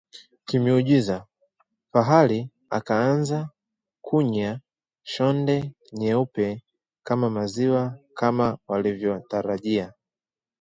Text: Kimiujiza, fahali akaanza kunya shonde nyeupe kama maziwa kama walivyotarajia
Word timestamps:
Kimiujiza, 0.47 1.17
fahali 1.91 2.39
akaanza 2.77 3.39
kunya 4.05 4.61
shonde 5.03 5.55
nyeupe 5.93 6.63
kama 7.03 7.29
maziwa 7.29 7.99
kama 8.17 8.57
walivyotarajia 8.67 9.93